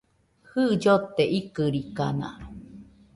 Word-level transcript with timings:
Jɨ, 0.49 0.61
llote 0.81 1.23
ikɨrikana 1.39 2.27